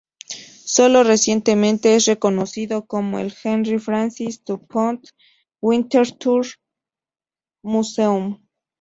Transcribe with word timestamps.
Solo 0.65 1.03
recientemente 1.03 1.93
es 1.93 2.05
reconocido 2.07 2.87
como 2.87 3.19
el 3.19 3.31
"Henry 3.43 3.77
Francis 3.77 4.43
DuPont 4.43 5.07
Winterthur 5.61 6.43
Museum". 7.63 8.39